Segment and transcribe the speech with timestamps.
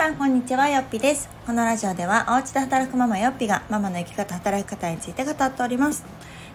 [0.00, 1.28] さんこんにちはよっぴです。
[1.44, 6.06] このラジオではお家で働くママよっぴがママの生き方働き方について語っております、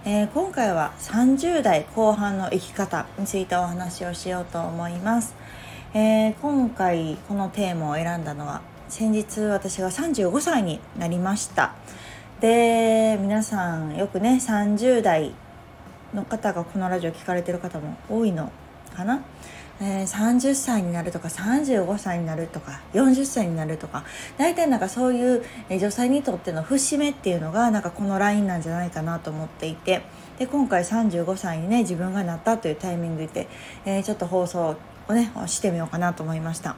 [0.04, 5.36] えー、今回は30代後半の生き方についてお話をしようと思います、
[5.94, 11.76] えー、今回このテーマを選んだのは先日私が35歳になりました。
[12.42, 15.36] で皆さんよくね30代
[16.16, 18.52] の方がこのラジオ聞かれてる方も多いの
[18.96, 19.24] かな。
[19.82, 24.06] えー、30歳になるとか35歳になるとか40歳になるとか
[24.38, 30.02] 大体なんかそういう女性にとっての節目っていうのがなんかこのラインなんじゃないかなと思っていて
[30.40, 33.48] で今回35歳にね自分がなったというタイミングで、
[33.86, 34.78] えー、ちょっと放送
[35.10, 36.76] をねしてみようかなと思いました。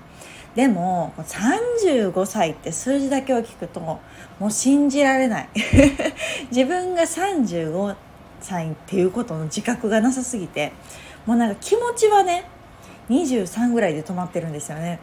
[0.55, 4.02] でも35歳って数字だけを聞くとも
[4.41, 5.49] う信じられない。
[6.49, 7.95] 自分が35
[8.41, 10.71] 歳っていうことの自覚がなさすぎて
[11.27, 12.45] もうなんか気持ちはね
[13.09, 15.00] 23ぐらいで止まってるんですよね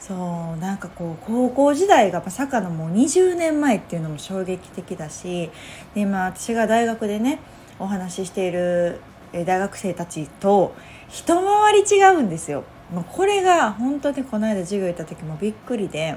[0.00, 5.50] そうなんかこう高校時代がまさかのもう20年前っていうのも衝撃的だし
[5.94, 7.40] で今私が大学でね
[7.78, 9.00] お話ししている
[9.32, 10.74] 大学生たちと
[11.08, 12.64] 一回り違うんですよ。
[12.92, 16.16] もうこれが本当にこの間授業行った時もびっくりで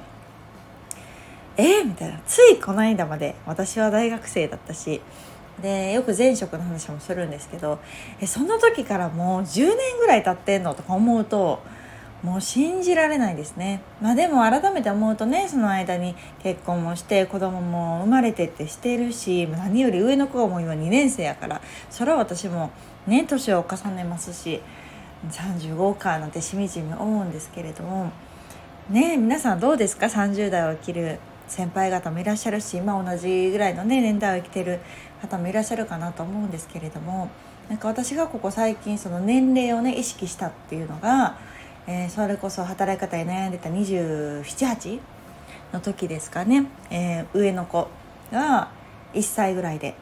[1.58, 5.02] えー、みたいなついこの間まで私は大学生だったし
[5.62, 7.80] でよく前職の話もするんですけど
[8.20, 11.62] えその時からもう10年ぐらい経ってんのとか思うと
[12.24, 13.82] もう信じられないですね。
[14.00, 22.70] まあでも改めて思うとねその間に結婚もして子供も生まれてってしてるし何より上の子もう今2年生やからそれは私も
[23.08, 24.62] ね年を重ねますし
[25.30, 28.12] 35かなんてしみじみ思うんですけれども
[28.90, 31.20] ね皆さんどうですか？30代を生きる
[31.52, 34.80] 先輩方もいらっしゃるし今同じぐらいのね年代を生きてる
[35.22, 37.30] 方もいらっしゃるかなと思うんですけれども
[37.68, 41.38] なんか私がここ最近その年齢をね意識したっていうのが、
[41.88, 45.02] えー、それこそ働き方に悩んでた278
[45.74, 47.90] の時ですかね、えー、上の子
[48.32, 48.72] が
[49.14, 49.96] 1歳ぐらいで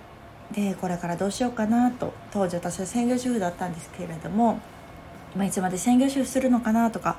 [0.52, 2.12] でこれからどうしようかなと。
[2.32, 4.60] 当時私は専業主婦だったんですけれども、
[5.36, 7.18] まあ、いつまで専業主婦するのかなとか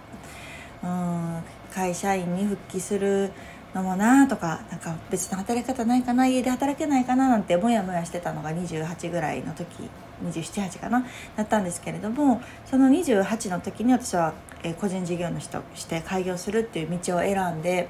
[0.82, 1.42] うん
[1.72, 3.30] 会社員に復帰する
[3.74, 9.88] のもなとかなんか別の働き方ないかな家で働けないかななんてモヤモヤしてたのが28ぐらいの時
[10.24, 17.88] 278かなだったんですけれどもその28の時に私は、え個人事業主として開業するっていう道を選んで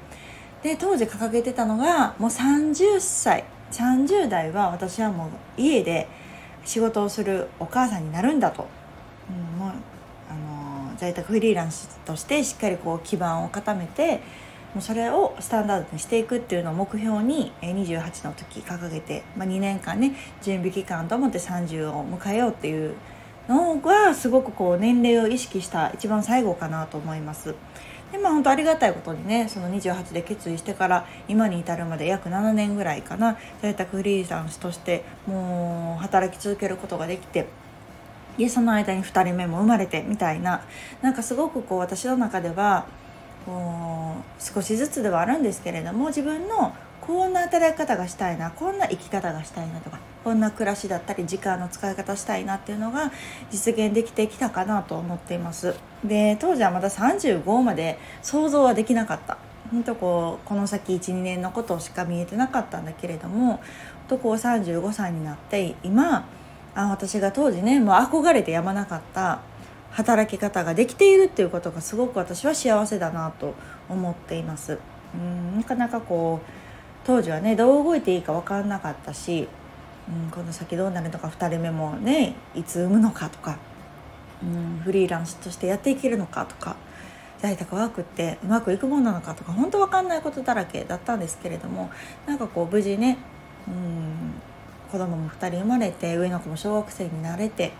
[0.63, 5.27] で当時掲げてたのがもう30歳30代は私はも
[5.57, 6.07] う家で
[6.63, 8.67] 仕事をするお母さんになるんだと、
[9.29, 9.71] うん、もう
[10.29, 14.21] あの在宅フリーランスとしてしっかりこう基盤を固めて
[14.73, 22.95] もうそれをスタンダードにしていくっていうのを目標に28の時掲げて、まあ、2年間ね準備期間と思って30を迎えようっていう
[23.49, 27.53] のがすごくこう年齢を意識した一番最後かなと思います。
[28.11, 37.47] でまあ本当ありがたいことにねその28で決意してから今に至るまで約7年ぐらいかな在宅フリーランスとしてもう働き続けることができて
[38.37, 40.61] でその間に2人目も生まれてみたいな
[41.01, 42.85] なんかすごくこう私の中では
[43.45, 53.11] こう少しずつではあるんですけれども自分のこんな働き方がしたいなこんな生き方がしたいなとかこんな暮らしだったり時間の使い方したいなっていうのが
[53.49, 55.75] 実現できてきたかなと思っています。
[56.03, 59.37] で当時はまだ35まで想像はできなかった。
[59.71, 63.61] 本当こうこの先12年のことしか見えてなかったんだけれども
[64.09, 66.25] とこう35歳になって今
[66.75, 69.39] あ私が当時ねもう憧れてやまなかった
[69.91, 73.53] 働き方ができているっていうことがすごく私は幸せだなと
[73.89, 74.79] 思っています。
[75.13, 76.61] うんなかなかこう
[77.03, 79.47] 当時はねどう動いていいか分かんなかったし、
[80.07, 83.57] うん、この先どうなるのか2人目もねいつ産むのかとか、
[84.41, 86.75] うん、フリーランスとしてやっていけるのかとか
[87.39, 91.89] 在宅ワークってうまくいくもんなのかとか本当分かんないことだらけだったんですけれども
[92.27, 93.17] なんかこう無事ね、
[93.67, 94.33] うん、
[94.91, 97.71] 子供も2人生まれて上の子も小学生になれて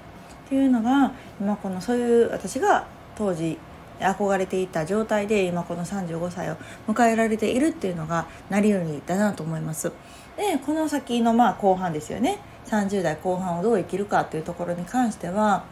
[0.51, 3.57] っていうのが今このそういう私が当時
[4.01, 6.57] 憧れていた状態で今この35歳を
[6.89, 9.93] 迎えられているっていうのが成りよりだなと思います。
[10.35, 15.63] でこの先のまあ後半ですよね30代後半をどう生きるかっていうところに関しては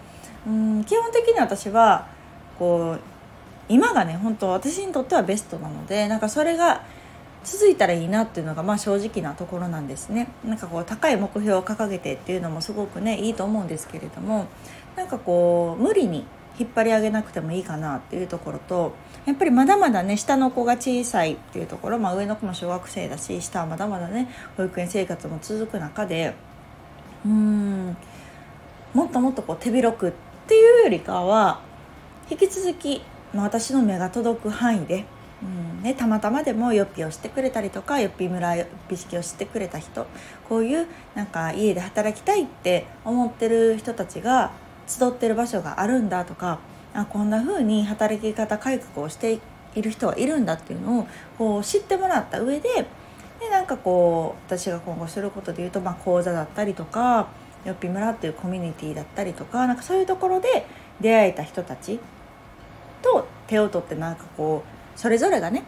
[0.47, 2.07] うん基本的に私は
[2.57, 2.99] こう
[3.67, 6.83] 今がね本当私にとってはベストなのでなんかそれが
[7.43, 10.27] 続いたらいいなっていうのがまあ正直なところなんですね。
[10.45, 14.47] なんかこう高い目標を掲げてっていうのもすごくねいいと思うんですけれども
[14.95, 16.25] なんかこう無理に
[16.59, 18.93] 引っ張り上げなくてもいいかなっていうところと
[19.25, 26.35] やっぱりまだまだね下の子が小さいっていうところ、まあ、上の子も小学生だし下はまだまだね保育園生活も続く中で
[27.25, 27.97] うん
[28.93, 30.11] もっともっとこう手広くっ
[30.47, 31.61] ていうよりかは
[32.29, 33.01] 引き続き、
[33.33, 35.05] まあ、私の目が届く範囲で
[35.41, 40.05] うんね、たまたまでもよっぴをしてくれたりとかよっぴ村よっぴ式をしてくれた人
[40.49, 44.51] こういうなんか家で働きたいって思ってる人たちが
[44.85, 46.59] 集ってる場所があるんだとか
[46.93, 49.39] あこんな風に働き方改革をして
[49.75, 51.07] いる人がいるんだっていうのを
[51.37, 52.69] こう知ってもらった上で
[53.39, 57.29] でなんかこう私が今後することでいうと、まあ、講座だったりとか
[57.63, 60.65] よっぴ村っていうコミュニティだったりとかなんかそういうところで
[60.99, 61.99] 出会えた人たち
[63.01, 65.63] と手を取ってなんかこうそれぞれがね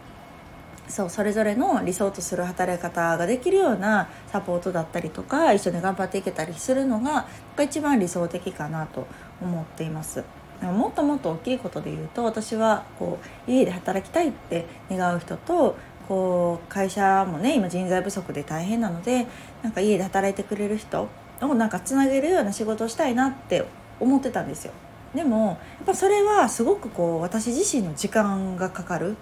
[0.88, 7.26] そうそれぞれの理想とする働き方ができるようなサポートだったりとか一緒に頑張っていけたりするのが
[7.58, 9.06] 一番理想的かなと
[9.40, 10.22] 思っています。
[10.60, 13.18] もっともっと大きいことで言うと私はこ
[13.48, 15.76] う家で働きたいって願う人と
[16.08, 19.26] こう会社もね今人材不足で大変なので
[19.62, 21.08] なんか家で働いてくれる人
[21.40, 23.64] をなんかつなげるような仕事をしたいなって
[23.98, 24.72] 思ってたんですよ。
[25.14, 29.16] でもやっぱそれはすごくこう私自身の時間がかかる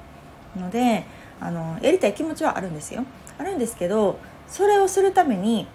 [0.57, 1.05] ので
[1.41, 3.05] あのやりたい気持ちはあるんですよ。
[3.39, 5.67] あるんですけどそれをするために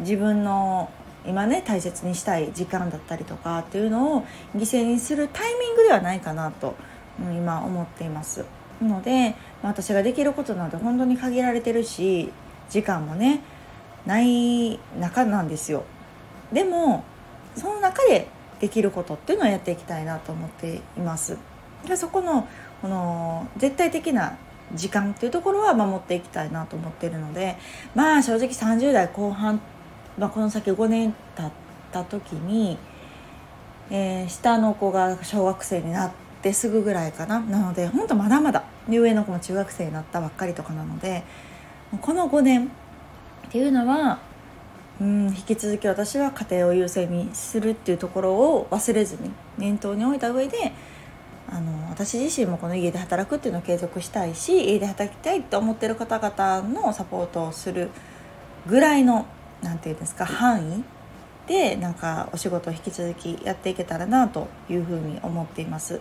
[0.00, 0.90] 自分の
[1.26, 4.22] 今ね大切にしたい時間だったりとかっていうのを
[4.56, 6.74] 犠牲にするタイミングではないかなと
[7.18, 8.44] 今思っています。
[8.82, 12.30] ので私ができることなんて本当に限られてるし
[12.68, 13.40] 時間もね
[14.04, 15.84] ない中なんですよ。
[16.52, 17.04] でも
[17.56, 18.28] その中で
[18.60, 21.36] できることっていうのをやっていきたいなと思っています。
[21.86, 22.48] でそこの
[22.82, 24.36] この絶対的な
[24.74, 27.56] 時間っていうところは守っていきたいなと思ってるので
[27.94, 29.60] まあ正直30代後半、
[30.18, 31.50] まあ、この先5年経っ
[31.92, 32.78] た時に、
[33.90, 36.10] えー、下の子が小学生になっ
[36.42, 41.22] てすぐぐらいかななのでほんとまだまだ上の子も中学生になったばっかりとかなので
[42.00, 42.68] この5年っ
[43.50, 44.18] ていうのは
[45.00, 50.72] うん引き続き私は家庭を優先にするっていうところを忘れずに念頭に置いた上で
[51.48, 57.90] あの私自身もこの家で働くっていうのを継続したいし家で働きたいって思ってる方々のサポートをする
[58.66, 59.26] ぐらいの
[59.62, 60.84] 何て言うんですか範囲
[61.46, 66.00] でなんかお仕事を引き続きやっていけたらなというふうに思っています。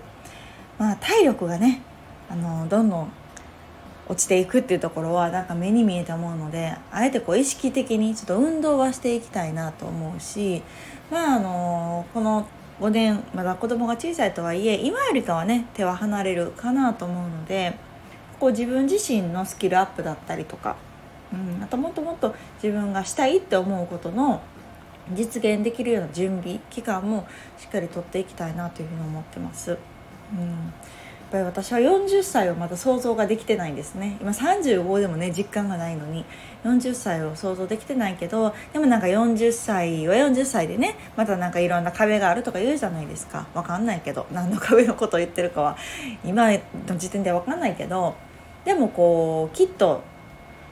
[0.80, 1.81] まあ、体力がね
[2.30, 3.12] あのどんどん
[4.07, 10.62] 落ちていくっていうところはなんか目に見えて思うのであえてこう意識的にちょっと運動はしていきたいなと思うし
[11.10, 12.48] まああのこの
[12.80, 17.78] 5年まだ子供が小さいとはいえ今よりかはね手は離れるかなと思うので
[18.40, 20.75] こう自分自身のスキルアップだったりとか、
[21.34, 24.42] うん、あともっともっと自分がしたいって思うことの
[25.13, 29.72] 実現できるような準備期間もしっかりとっていきたいなというふうに思ってます。
[29.72, 30.74] うん
[31.31, 34.18] ぱり私は40歳をまだ想像ができてないんですね。
[34.22, 36.25] 今35でもね実感がないのに
[36.63, 43.48] 40歳を想像できてないけどでもなんか40歳は40歳でねまたなんかいろんな壁があるとか言うじゃないですか。
[43.54, 45.77] 分かんないけど何の壁のことを言ってるかは。
[46.24, 46.60] 今の
[46.98, 48.16] 時点では分かんないけど
[48.63, 50.04] でもこうきっと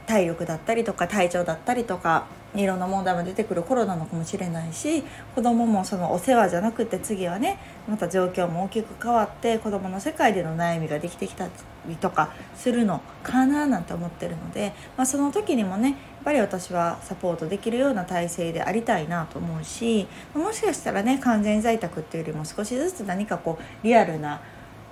[0.05, 5.03] 体力だったりとか体調だったりとかいろんな問題も出てくる頃なのかもしれないし
[5.35, 7.57] 子供もそのお世話じゃなくて次はね
[7.87, 11.49] また状況も大きく変わって子供の世界での悩みができてきた
[11.87, 24.41] りとかするのかななんて思ってるので、まあ、その時にもねやっぱり私はサポートできるような体制でありたいなと思うしもしかしたらね完全在宅っていうよりも少しずつ何かこうリアルな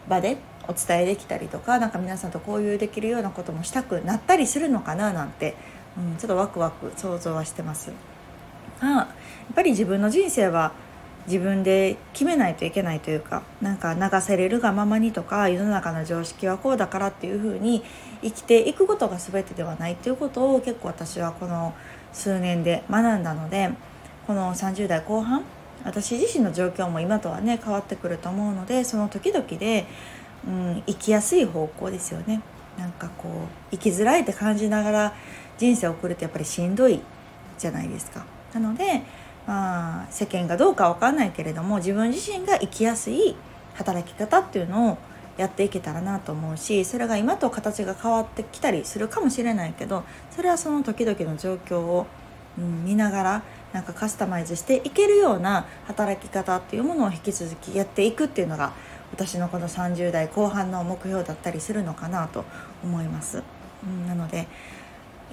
[0.10, 5.56] 場でお伝えできたりとか何か皆さんと交流できるようなこともしたくなったりするのかななんて
[5.98, 7.92] うん、ちょっとワクワク想像はしてます。
[8.82, 9.08] あや
[9.52, 10.72] っぱり自分の人生は
[11.28, 17.84] 自分で決めないといけないというかなんか流せれるがままにとか世の中の常識はこうだからっていうふうに
[18.24, 21.74] 生きていくことが全てではないということを結構私はこの
[22.12, 23.70] 数年で学んだので
[24.26, 25.44] この30代後半
[25.84, 29.86] 私自身の状況も今とはね変わってくると思うのでその時々で、
[30.48, 32.42] うん、生きやすい方向ですよね。
[32.78, 33.32] なんかこう
[33.72, 35.14] 生きづらいって感じながら
[35.58, 37.02] 人生を送るってやっぱりしんどい
[37.58, 38.26] じゃないですか。
[38.54, 39.04] なので、
[39.48, 43.36] まあ、世間がどうかわかんないけれども自分自身が生きやすい
[43.76, 44.98] 働き方っていうのを
[45.38, 52.06] やっていけたらなと思うしそれが今と形が変わってきたりするかもしれないけどそれはその時々の状況を、
[52.58, 58.74] うん、見ながらなんかカスタマイズしていけるような働き方っていうものを引き続きやっていくっていうのが
[59.14, 62.46] 私のこの30代後半の目標だったりするのかなと
[62.84, 63.44] 思います。
[63.84, 64.48] うん、なので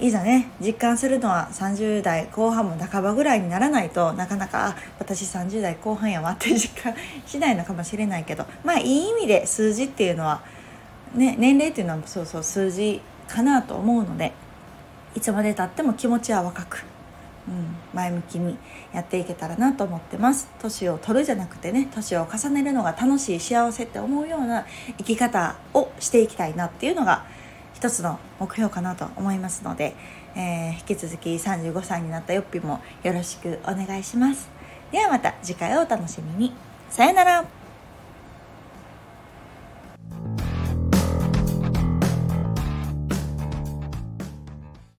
[0.01, 6.95] いざね実感するのは30代後半も半ばぐらいにならないとなかなか私30代後半やわって実感
[7.27, 10.43] しないのかもしれないけどまあいい意味で数字っていうのは、
[11.15, 14.33] ね、年齢っていうのはそうそう数字かなと思うので
[15.17, 16.85] いつまでたっても気持ちは若く、
[17.49, 18.59] うん、前向きに
[18.93, 20.49] やっていけたらなと思ってます。
[20.61, 24.67] 年を取るじゃなくてね年を重ねるのが楽しい幸せって思うような
[24.99, 27.25] 生き方をしていきたいなっていうのが
[27.75, 29.95] 一つの目標かなと思いますので、
[30.35, 34.49] えー、引き続き35歳になったよっぴもよろしくお願いします。
[34.93, 36.53] ではまた次回をお楽しみに。
[36.91, 37.45] さよなら。